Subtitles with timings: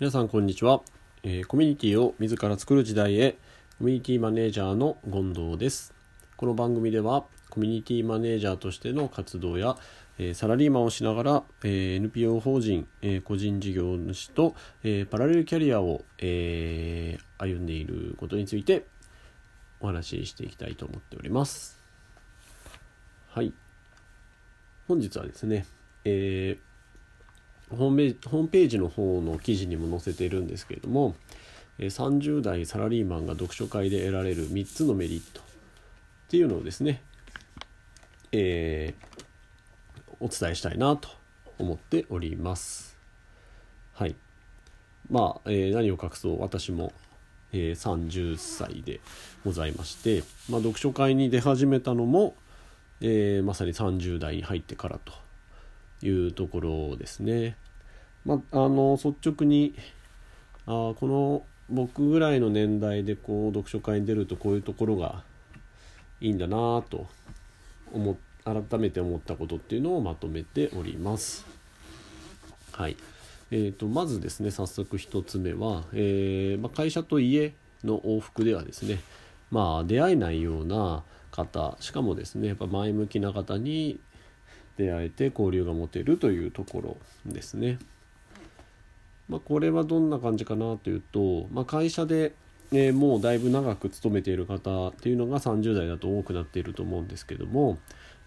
[0.00, 0.82] 皆さんこんにちは、
[1.24, 3.32] えー、コミュニティを自ら作る時代へ
[3.80, 5.92] コミュニティマネージャーの権藤です。
[6.36, 9.76] この番組ではコミュニティマネージャーとしての活動や、
[10.16, 18.86] えー、サラリーマンをしながら、えー、NPO 法人、え個人事業主と、えパラレルキャリアを、え歩んでいることについて
[19.80, 21.82] お話ししていきたいと思っております。
[23.30, 23.52] はい。
[24.86, 25.66] 本日はですね、
[26.04, 26.67] えー
[27.70, 31.14] ホームページホームページの方の記事にも載せているんですけれども
[31.78, 35.44] 30代サラリーマンが読書会で得られる3つのメリットっ
[36.30, 37.02] ていうのをですね、
[38.32, 41.08] えー、お伝えしたいなと
[41.58, 42.98] 思っております。
[43.94, 44.14] はい。
[45.10, 46.92] まあ、えー、何を隠そう私も、
[47.52, 49.00] えー、30歳で
[49.44, 52.34] ございまして、まあ、読書会に出始めたのも、
[53.00, 55.14] えー、まさに30代に入ってからと
[56.06, 57.56] いうところですね。
[58.24, 59.74] まあ、の率直に
[60.66, 65.22] あこの僕ぐらいの年代でこう読書会に出るとこういうところが
[66.20, 67.06] いいんだなと
[67.92, 71.46] 思改めて思ったことっていうのをまとめております。
[72.72, 72.96] はい
[73.50, 79.00] えーと、まずですね早速1つ目は、えー、まあ、会社と家の往復ではですね
[79.50, 84.00] まあ出会えないような方しかもですねやっぱ前向きな方に
[84.76, 87.78] 出会えて交流が持てるというところですね。
[89.28, 92.32] まあ、これはどんな感じかなというと、まあ、会社で、
[92.72, 97.78] え、もうだいぶ長く勤めている方っていうのが30代だと多くなっていると思うんですけども、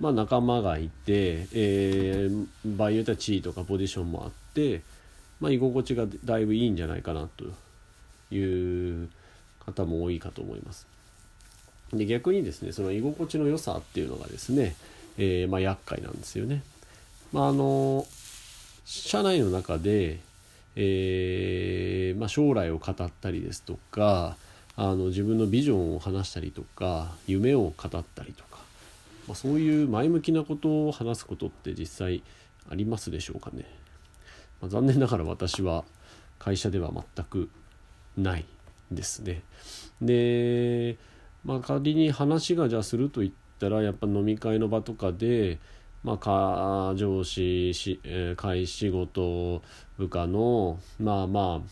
[0.00, 4.82] まあ、仲間がいて、えー、場合によっては地位とかポジションもあって、
[5.40, 7.44] まあ、居心地がだいぶいいんじゃないかなと
[8.34, 9.08] いう
[9.64, 10.86] 方も多いかと思います。
[11.92, 14.76] で逆にですねその居心地の良さっていうのがですね
[15.18, 16.62] えー、まあ、厄介なんですよね。
[17.32, 18.06] まあ、あの
[18.86, 20.20] 社内の中で、
[20.80, 24.36] えー、まあ、将来を語ったりですとか
[24.76, 28.60] あの自分のビジョンを話したりとか夢を語ったりとか、
[29.26, 32.22] まあ、そういう前向きなことを話すことって実際
[32.70, 33.64] ありますでしょうかね。
[34.60, 35.84] まあ、残念ながら私は
[36.38, 37.50] 会社では全く
[38.16, 38.44] ない
[38.92, 39.42] ですね。
[40.00, 40.96] で、
[41.44, 45.58] まあ、仮に話がじゃあすると言ってったらやっぱ飲み会の場とかで、
[46.16, 49.62] まあ、上司し、えー、会仕事
[49.98, 51.62] 部下のまあま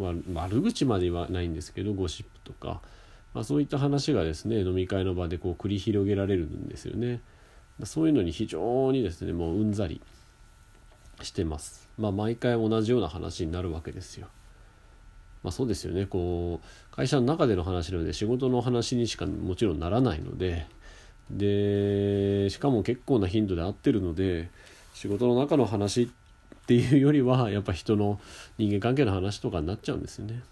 [0.00, 2.80] あ悪口まで言わないんですけどゴシップとか、
[3.32, 7.20] まあ、そういった話がですね飲み会の場でこう繰り広げられるんですよね。
[7.82, 10.00] そういうのに非常にですねもううんざり
[11.22, 11.88] してます。
[11.98, 14.28] まあ毎回同じような話になるわけですよ。
[15.42, 20.66] まあそうですよねこう会社の中での話なので仕事の話にしかもちろんならないので
[21.30, 24.50] でしかも結構な頻度で会ってるので
[24.92, 26.08] 仕事の中の話っ
[26.66, 28.20] ていうよりはやっぱ人の
[28.58, 30.42] 人間関係の話とかになっちゃうんですよね。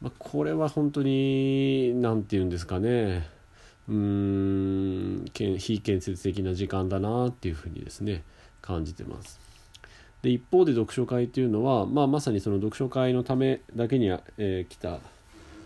[0.00, 3.26] まあ、これは本当に何て言うんですかね
[3.88, 5.24] うーん
[5.58, 8.22] 非建設的な時間だなっていうふうにですね
[8.60, 9.40] 感じてます。
[10.20, 14.98] で一方で読書会っていうのは、まあ、まさにその読書会のためだけに、えー、来た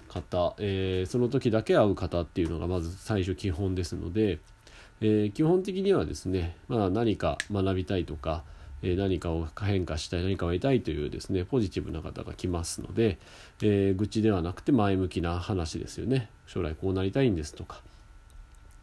[0.08, 4.40] 方、えー、その時だけ会う方っていうのがまず最初基本ですので、
[5.00, 8.42] えー、基本的にはですね、まあ、何か学びたいとか、
[8.80, 13.18] え何かを変化したい何かを得たいというですねポジティブな方が来ますので、
[13.60, 16.30] え愚痴ではなくて前向きな話ですよね。
[16.46, 17.82] 将来こうなりたいんですとか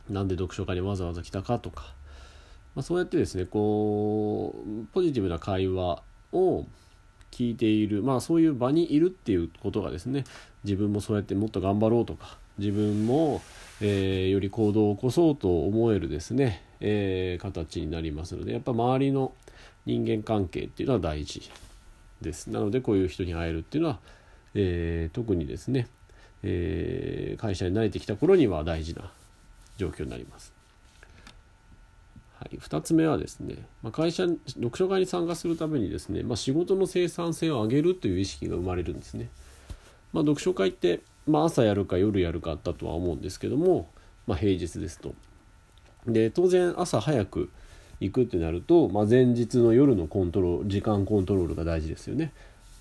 [0.09, 1.93] 何で読書会にわざわざ来たかとか、
[2.75, 6.65] まあ、そうやってですねこうポジティブな会話を
[7.35, 8.01] 聞いている。
[8.01, 10.23] まあそういう場にいるっていうことがですね
[10.63, 13.41] 自分もそうやってもっと頑張ろうとか自分も、
[13.81, 19.33] えー、より行動を起こそうと思えるですね、えー、形になりますのでやっぱ周りの
[19.85, 21.51] 人間関係っていうのは大事
[22.21, 22.49] です。
[22.49, 23.99] なのでこういう人に会えるっていうのは、
[24.53, 25.87] えー、特にですね、
[26.41, 29.11] え会社に慣れてきた頃には大事な
[29.75, 30.54] 状況になります。
[32.39, 39.29] はい、2つ目はですね、まあ、会社読書会に参加するためにですね、まあ、仕事の生産性を上げるという意識が生まれるんですね。
[40.11, 43.89] まあ、読書会って、まあ、朝やるか夜やるかあったとは思うんですけども、
[44.27, 45.13] まあ、平日ですと。
[46.07, 47.49] で当然朝早く
[47.99, 52.33] 行くってなると、まあ、前日の夜のコントロール時間コントロールが大事ですよね。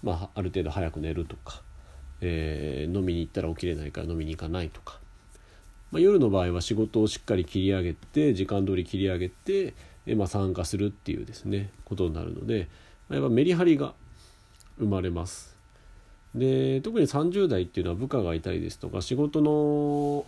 [0.02, 1.62] まあ、ある程度早く寝るとか、
[2.20, 4.98] えー、飲みに行ったら起きれないから飲みに行かないとか
[5.92, 9.74] まあ、夜の場合は仕事をしっかり切り上げて時間通り切り上げて、
[10.06, 12.68] えまあ、参加するっていうですねことになるので、
[13.08, 13.94] まあ、やっぱメリハリが
[14.78, 15.54] 生まれます。
[16.34, 20.26] で特に30代っていうのは部下がいたりですとか仕事の、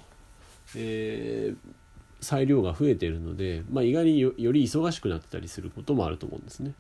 [0.77, 6.75] えー、裁量が増えているので、まあ、意外により忙しくなってたりすることもあると思うんですね。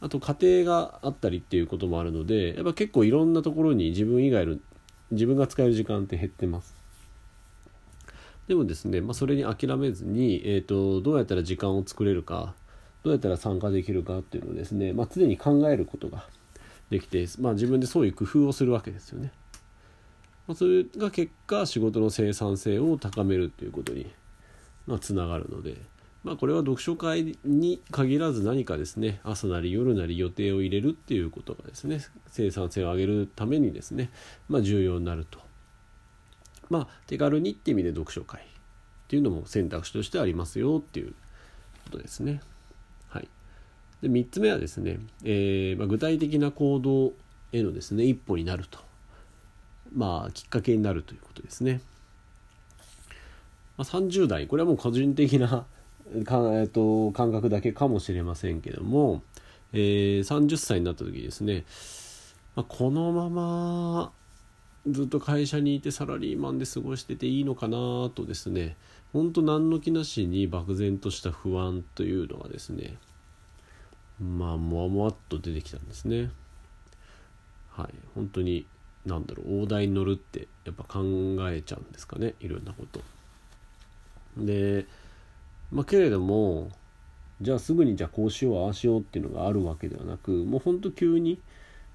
[0.00, 4.56] あと家庭があったりっていうこともあるのでやっぱ結構いろんなところに自分以外の
[5.10, 6.77] 自分が使える時間って減ってます
[8.48, 12.54] でもですね、まあ、それに諦めずに、えーと、どうやったら時間を作れるか
[13.04, 16.24] どうやったら参加できるかっていうのをですね、まあ、常に考えることが
[16.90, 19.30] できて、まあ、自分でそういう工夫をするわけですよね。
[20.46, 24.10] まあ、それが結果仕事の生産性を高めるっていうことに、
[24.86, 25.76] まあ、つながるので、
[26.24, 32.00] まあ、これは読書会に限らず何かですね朝なり夜なり予定を入れるっていうことがですね
[32.30, 34.10] 生産性を上げるためにですね、
[34.48, 35.47] まあ、重要になると。
[36.70, 38.44] まあ手軽にって意味で読書会っ
[39.08, 41.14] ていうのも選択肢としてありますよっていう
[41.84, 42.40] ことですね。
[43.08, 43.28] はい、
[44.02, 47.12] で3つ目はですね、えーまあ、具体的な行動
[47.52, 48.78] へのですね一歩になると
[49.94, 51.80] まあきっかけになるということですね。
[53.78, 55.48] まあ、30代これはもう個人的な
[56.24, 59.22] か、えーと、感覚だけかもしれませんけども、
[59.72, 61.64] えー、30歳になった時ですね、
[62.56, 64.12] まあ、このまま
[64.90, 67.76] ずっと会社にいてサラリーマンで過ごしてていいのかな
[68.14, 68.76] とですね。
[69.12, 72.98] ほんと何の気なしに漠然とした不安というのがですね
[74.20, 76.30] まあもわもわっと出てきたんですね。
[77.70, 77.94] はい。
[78.14, 78.66] 本当に
[79.06, 81.02] 何だろう大台に乗るってやっぱ考
[81.50, 82.34] えちゃうんですかね。
[82.40, 83.00] いろんなこと。
[84.36, 84.86] で
[85.70, 86.70] まあけれども
[87.40, 91.40] じゃあすぐにじゃあこうしようああしようっていうのがあるわけではなくもうほんと急に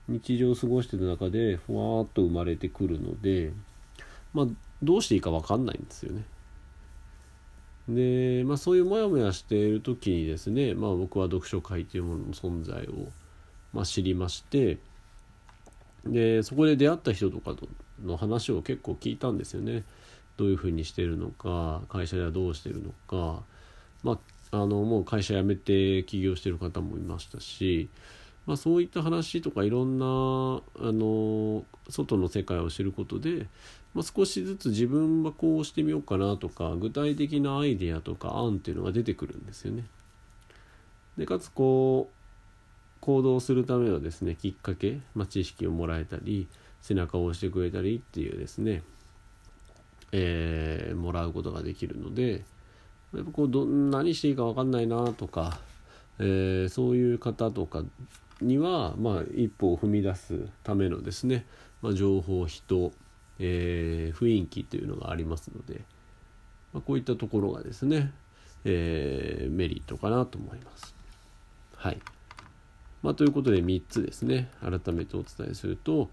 [0.08, 3.52] 日常を過ごしてる中でふわーっと生まれてくるので
[4.34, 4.48] まあ
[4.82, 6.26] どうしていいか分かんないんですよね。
[7.88, 13.10] で、まあ、そういうモヤモヤしている時にですね、まあ、僕は読書会というものの存在を、
[13.74, 14.78] まあ、知りまして
[16.06, 17.56] でそこで出会った人とか
[18.04, 19.84] の話を結構聞いたんですよね。
[20.36, 23.44] どういうふうにしてるのか会社ではどうしてるのか、
[24.02, 24.14] ま
[24.52, 27.90] あ、あのもう会社辞めて起業してる方もいましたし
[28.46, 33.48] まあ、そういった話とかいろんなあの外の世界を知ることで、
[33.94, 39.86] まあ、少しずつ自分はこうしてみようかなとか具体的なアイデアとか案っていうのが出てくるんですよね。
[41.18, 42.24] でかつこう
[43.00, 46.48] 行動するためのですねきっかけ、まあ、知識をもらえたり
[46.82, 48.82] 背中を押してくれたりっていうですね、
[50.12, 52.44] えー、もらうことができるので
[53.14, 55.60] やっぱこうど何していいか分かんないなとか、
[56.20, 57.84] えー、そういう方とか
[58.44, 61.46] には、まあ、一歩を踏み出すためのですね、
[61.82, 62.92] まあ、情報人、
[63.40, 65.82] えー、雰囲気というのがありますので、
[66.74, 68.12] まあ、こういったところがですね、
[68.66, 70.96] えー、メリットかなと思います。
[71.76, 72.00] はい。
[73.02, 76.10] まあ、ということで3つですね改めてお伝えすると、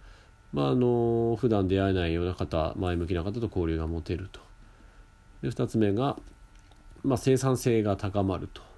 [0.52, 4.40] まあ、あの普段出会えないような方前向きな方と交流が持てると。
[5.42, 6.18] で2つ目が、
[7.02, 8.69] まあ、生産性が高まると。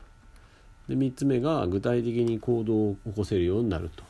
[0.92, 4.04] で3つ目が具体的に行動を起こせるようになると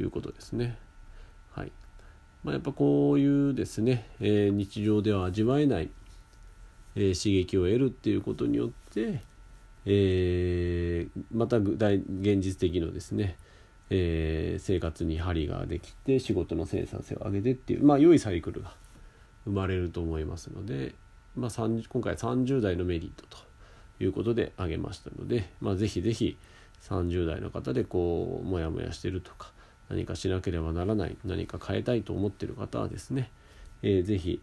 [0.00, 0.78] いうことですね。
[1.52, 1.72] はい
[2.42, 5.90] まあ、やっぱこういうですね、えー、日常では味わえない、
[6.96, 9.20] えー、刺激を得るっていうことによって、
[9.84, 13.36] えー、また具体現実的のですね、
[13.90, 18.72] え生活に針ができて仕事の生産性を上げてっていうまあ良いサイクルが
[19.44, 20.94] 生まれると思いますので、
[21.36, 23.49] まあ、今回30代のメリットと
[24.00, 26.36] いうことで挙げましたので、まあ、ぜひぜひ
[26.82, 29.52] 30代の方でこうモヤモヤしてるとか
[29.88, 33.30] 何かしなければならない何か変えたいと思ってる方はですね、
[33.82, 34.40] えー、ぜひ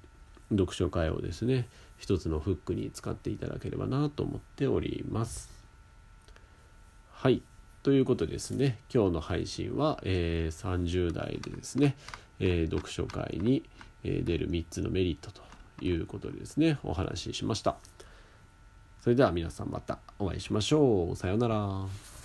[0.51, 1.67] 読書会をですね
[1.98, 5.50] 一つのフックに使っていただければなと思っております。
[7.12, 7.41] はい
[7.82, 11.96] ということですね今日の配信は、えー、30代でですね、
[12.39, 13.63] えー、読書会に
[14.03, 15.41] 出る3つのメリットと
[15.82, 17.77] いうことでですねお話ししました。
[19.08, 21.16] それでは皆さんまたお会いしましょう。
[21.16, 22.16] さようなら。